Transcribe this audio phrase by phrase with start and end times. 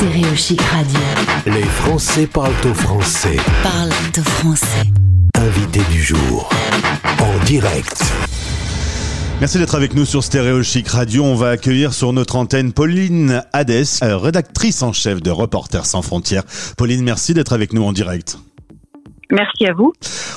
[0.00, 0.98] Stéréochic Radio.
[1.44, 3.36] Les Français parlent au français.
[3.62, 4.86] Parle de français.
[5.34, 6.48] Invité du jour.
[7.18, 8.02] En direct.
[9.40, 11.22] Merci d'être avec nous sur Stéréo Chic Radio.
[11.24, 16.00] On va accueillir sur notre antenne Pauline Hadès, euh, rédactrice en chef de Reporters sans
[16.00, 16.44] frontières.
[16.78, 18.38] Pauline, merci d'être avec nous en direct.
[19.30, 19.92] Merci à vous.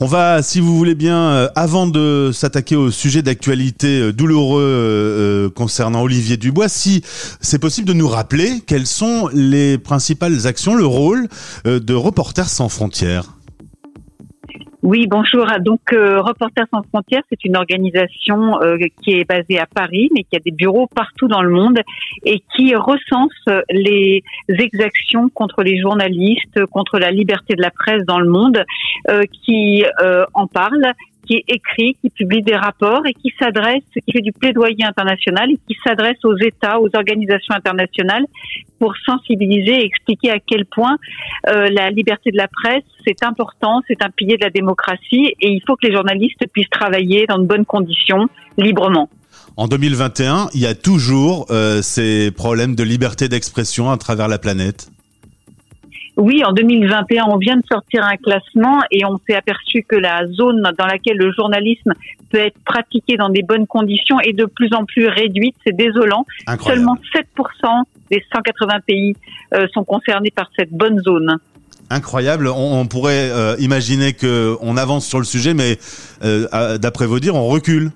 [0.00, 4.62] On va, si vous voulez bien, euh, avant de s'attaquer au sujet d'actualité euh, douloureux
[4.62, 7.02] euh, concernant Olivier Dubois, si
[7.40, 11.28] c'est possible de nous rappeler quelles sont les principales actions, le rôle
[11.64, 13.34] de Reporters sans frontières.
[14.86, 15.46] Oui, bonjour.
[15.60, 18.58] Donc, Reporters sans frontières, c'est une organisation
[19.02, 21.80] qui est basée à Paris, mais qui a des bureaux partout dans le monde
[22.26, 23.32] et qui recense
[23.70, 28.62] les exactions contre les journalistes, contre la liberté de la presse dans le monde,
[29.32, 29.84] qui
[30.34, 30.92] en parle
[31.26, 35.58] qui écrit, qui publie des rapports et qui s'adresse, qui fait du plaidoyer international et
[35.68, 38.24] qui s'adresse aux États, aux organisations internationales
[38.78, 40.96] pour sensibiliser et expliquer à quel point
[41.48, 45.48] euh, la liberté de la presse, c'est important, c'est un pilier de la démocratie et
[45.48, 49.08] il faut que les journalistes puissent travailler dans de bonnes conditions, librement.
[49.56, 54.38] En 2021, il y a toujours euh, ces problèmes de liberté d'expression à travers la
[54.38, 54.88] planète.
[56.16, 60.26] Oui, en 2021, on vient de sortir un classement et on s'est aperçu que la
[60.28, 61.92] zone dans laquelle le journalisme
[62.30, 65.56] peut être pratiqué dans des bonnes conditions est de plus en plus réduite.
[65.66, 66.24] C'est désolant.
[66.64, 69.16] Seulement 7% des 180 pays
[69.54, 71.38] euh, sont concernés par cette bonne zone.
[71.90, 72.48] Incroyable.
[72.48, 75.78] On, pourrait euh, imaginer que on avance sur le sujet, mais
[76.22, 77.90] euh, d'après vos dires, on recule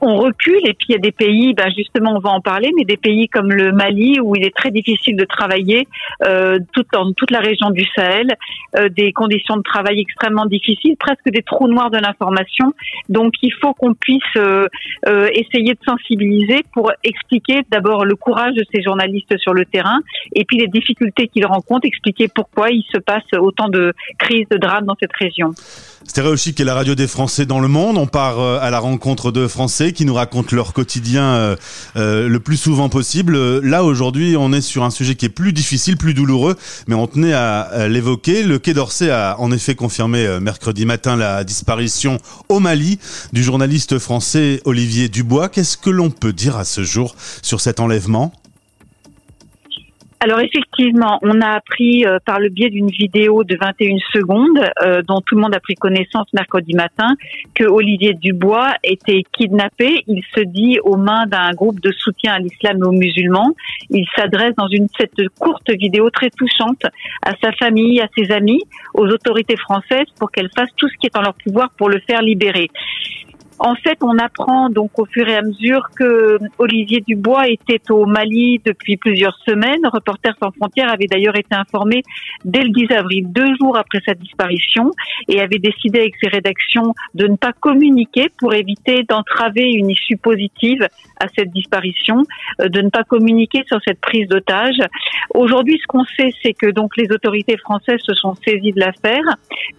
[0.00, 2.70] on recule et puis il y a des pays, ben justement on va en parler,
[2.76, 5.88] mais des pays comme le Mali où il est très difficile de travailler,
[6.24, 8.36] euh, tout dans toute la région du Sahel,
[8.76, 12.74] euh, des conditions de travail extrêmement difficiles, presque des trous noirs de l'information.
[13.08, 14.66] Donc il faut qu'on puisse euh,
[15.08, 20.00] euh, essayer de sensibiliser pour expliquer d'abord le courage de ces journalistes sur le terrain
[20.34, 24.58] et puis les difficultés qu'ils rencontrent, expliquer pourquoi il se passe autant de crises, de
[24.58, 25.52] drames dans cette région.
[26.16, 27.98] Est la radio des Français dans le monde.
[27.98, 31.56] On part à la rencontre de Français qui nous racontent leur quotidien euh,
[31.96, 33.60] euh, le plus souvent possible.
[33.60, 37.06] Là, aujourd'hui, on est sur un sujet qui est plus difficile, plus douloureux, mais on
[37.06, 38.42] tenait à, l'évoquer.
[38.42, 42.98] Le Quai d'Orsay a en effet confirmé mercredi matin la disparition au Mali
[43.32, 45.48] du journaliste français Olivier Dubois.
[45.48, 48.32] Qu'est-ce que l'on peut dire à ce jour sur cet enlèvement?
[50.18, 55.02] Alors effectivement, on a appris euh, par le biais d'une vidéo de 21 secondes euh,
[55.02, 57.14] dont tout le monde a pris connaissance mercredi matin
[57.54, 60.04] que Olivier Dubois était kidnappé.
[60.06, 63.54] Il se dit aux mains d'un groupe de soutien à l'islam et aux musulmans.
[63.90, 66.82] Il s'adresse dans une cette courte vidéo très touchante
[67.22, 68.62] à sa famille, à ses amis,
[68.94, 72.00] aux autorités françaises pour qu'elles fassent tout ce qui est en leur pouvoir pour le
[72.00, 72.70] faire libérer.
[73.58, 78.04] En fait, on apprend donc au fur et à mesure que Olivier Dubois était au
[78.04, 79.80] Mali depuis plusieurs semaines.
[79.90, 82.02] Reporters sans frontières avait d'ailleurs été informé
[82.44, 84.90] dès le 10 avril, deux jours après sa disparition,
[85.28, 90.18] et avait décidé avec ses rédactions de ne pas communiquer pour éviter d'entraver une issue
[90.18, 90.86] positive
[91.18, 92.24] à cette disparition,
[92.60, 94.76] euh, de ne pas communiquer sur cette prise d'otage.
[95.34, 99.24] Aujourd'hui, ce qu'on sait, c'est que donc les autorités françaises se sont saisies de l'affaire.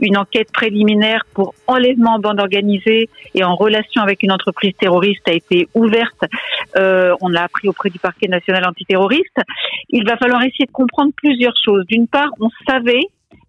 [0.00, 5.26] Une enquête préliminaire pour enlèvement en bande organisée et en relation avec une entreprise terroriste
[5.28, 6.22] a été ouverte.
[6.76, 9.38] Euh, on l'a appris auprès du parquet national antiterroriste.
[9.90, 11.84] Il va falloir essayer de comprendre plusieurs choses.
[11.86, 13.06] D'une part, on savait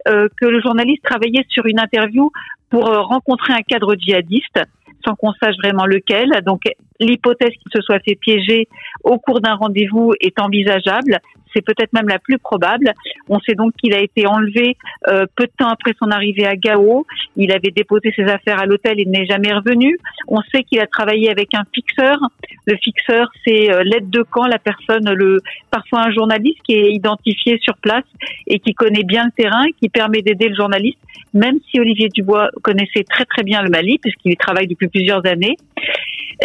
[0.07, 2.31] euh, que le journaliste travaillait sur une interview
[2.69, 4.59] pour euh, rencontrer un cadre djihadiste
[5.05, 6.29] sans qu'on sache vraiment lequel.
[6.45, 6.63] Donc
[6.99, 8.67] l'hypothèse qu'il se soit fait piéger
[9.03, 11.19] au cours d'un rendez-vous est envisageable
[11.57, 12.93] c'est peut-être même la plus probable.
[13.29, 16.55] On sait donc qu'il a été enlevé euh, peu de temps après son arrivée à
[16.55, 17.05] Gao.
[17.35, 19.97] Il avait déposé ses affaires à l'hôtel et n'est jamais revenu.
[20.27, 22.17] On sait qu'il a travaillé avec un fixeur.
[22.67, 25.39] Le fixeur, c'est euh, l'aide de camp, la personne, le
[25.71, 28.03] parfois un journaliste qui est identifié sur place
[28.45, 30.99] et qui connaît bien le terrain, qui permet d'aider le journaliste,
[31.33, 35.25] même si Olivier Dubois connaissait très très bien le Mali puisqu'il y travaille depuis plusieurs
[35.25, 35.55] années.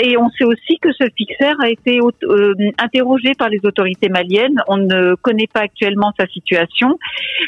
[0.00, 4.62] Et on sait aussi que ce fixeur a été euh, interrogé par les autorités maliennes.
[4.68, 6.98] On ne connaît pas actuellement sa situation.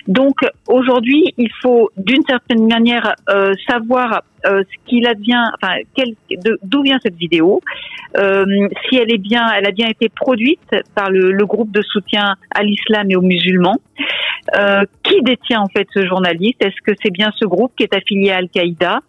[0.09, 0.37] Donc
[0.69, 5.77] aujourd'hui, il faut d'une certaine manière euh, savoir euh, ce qu'il advient, enfin,
[6.63, 7.63] d'où vient cette vidéo,
[8.15, 10.61] si elle est bien, elle a bien été produite
[10.95, 13.79] par le, le groupe de soutien à l'islam et aux musulmans.
[15.03, 16.63] qui détient en fait ce journaliste?
[16.63, 19.01] Est-ce que c'est bien ce groupe qui est affilié à Al-Qaïda?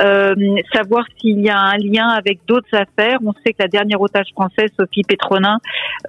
[0.00, 0.34] Euh,
[0.72, 3.18] Savoir s'il y a un lien avec d'autres affaires.
[3.24, 5.58] On sait que la dernière otage française, Sophie Pétronin,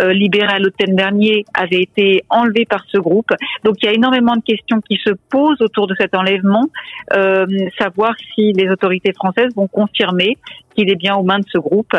[0.01, 3.29] euh, libérée à l'automne dernier, avait été enlevée par ce groupe.
[3.63, 6.69] Donc il y a énormément de questions qui se posent autour de cet enlèvement.
[7.13, 7.45] Euh,
[7.77, 10.37] savoir si les autorités françaises vont confirmer
[10.75, 11.93] qu'il est bien aux mains de ce groupe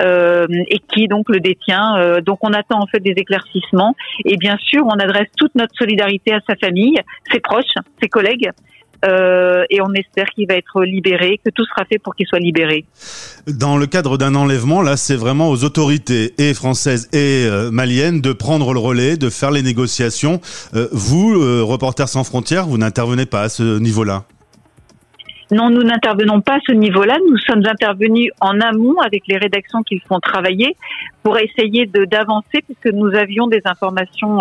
[0.00, 1.96] euh, et qui donc le détient.
[1.96, 3.94] Euh, donc on attend en fait des éclaircissements
[4.24, 6.96] et bien sûr on adresse toute notre solidarité à sa famille,
[7.32, 7.64] ses proches,
[8.02, 8.50] ses collègues.
[9.04, 12.40] Euh, et on espère qu'il va être libéré, que tout sera fait pour qu'il soit
[12.40, 12.84] libéré.
[13.46, 18.20] Dans le cadre d'un enlèvement, là, c'est vraiment aux autorités et françaises et euh, maliennes
[18.20, 20.40] de prendre le relais, de faire les négociations.
[20.74, 24.24] Euh, vous, euh, Reporters sans frontières, vous n'intervenez pas à ce niveau-là?
[25.50, 27.16] Non, nous n'intervenons pas à ce niveau-là.
[27.26, 30.76] Nous sommes intervenus en amont avec les rédactions qui font travailler
[31.22, 34.40] pour essayer d'avancer puisque nous avions des informations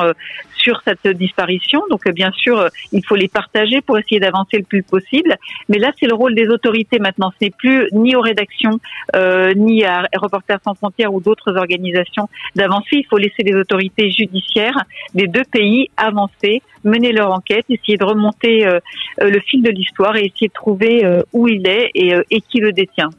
[0.68, 1.81] sur cette disparition.
[1.90, 5.36] Donc euh, bien sûr, euh, il faut les partager pour essayer d'avancer le plus possible.
[5.69, 7.31] Mais là, c'est le rôle des autorités maintenant.
[7.40, 8.80] Ce n'est plus ni aux rédactions
[9.16, 12.96] euh, ni à Reporters sans frontières ou d'autres organisations d'avancer.
[13.04, 14.80] Il faut laisser les autorités judiciaires
[15.14, 18.80] des deux pays avancer, mener leur enquête, essayer de remonter euh,
[19.22, 22.72] le fil de l'histoire et essayer de trouver euh, où il est et, qui le
[22.72, 23.10] détient.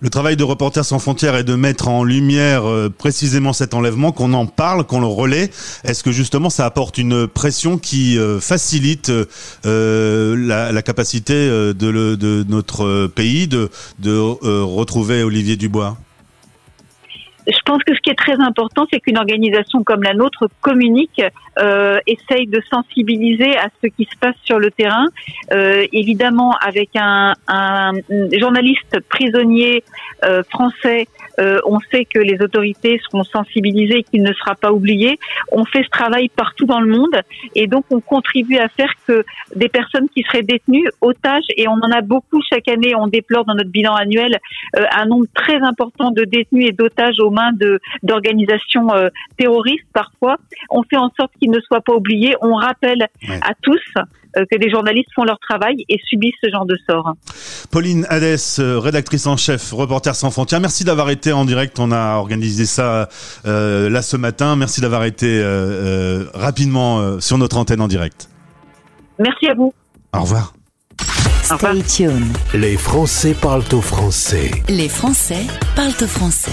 [0.00, 2.64] Le travail de Reporters sans frontières est de mettre en lumière
[2.98, 5.50] précisément cet enlèvement, qu'on en parle, qu'on le relaie.
[5.84, 9.10] Est-ce que justement ça apporte une pression qui euh, facilite
[9.64, 13.70] euh, la, capacité de, notre pays de,
[14.04, 15.96] euh, retrouver Olivier Dubois?
[17.66, 21.20] Pense que ce qui est très important, c'est qu'une organisation comme la nôtre communique,
[21.58, 25.06] euh, essaye de sensibiliser à ce qui se passe sur le terrain.
[25.52, 27.92] Euh, évidemment, avec un, un
[28.38, 29.84] journaliste prisonnier
[30.24, 31.08] euh, français,
[31.38, 35.18] euh, on sait que les autorités seront sensibilisées et qu'il ne sera pas oublié.
[35.52, 37.20] On fait ce travail partout dans le monde
[37.54, 39.24] et donc on contribue à faire que
[39.54, 43.44] des personnes qui seraient détenues, otages, et on en a beaucoup chaque année, on déplore
[43.44, 44.38] dans notre bilan annuel
[44.76, 49.08] euh, un nombre très important de détenus et d'otages aux mains de d'organisations euh,
[49.38, 50.36] terroristes parfois.
[50.70, 52.34] On fait en sorte qu'ils ne soient pas oubliés.
[52.40, 53.40] On rappelle ouais.
[53.42, 53.80] à tous
[54.36, 57.14] euh, que des journalistes font leur travail et subissent ce genre de sort.
[57.70, 60.60] Pauline Hadès, rédactrice en chef, Reporters sans frontières.
[60.60, 61.78] Merci d'avoir été en direct.
[61.78, 63.08] On a organisé ça
[63.46, 64.56] euh, là ce matin.
[64.56, 68.28] Merci d'avoir été euh, euh, rapidement sur notre antenne en direct.
[69.18, 69.72] Merci à vous.
[70.12, 70.54] Au revoir.
[71.42, 72.36] Stay tuned.
[72.54, 74.50] Les Français parlent au français.
[74.68, 76.52] Les Français parlent au français.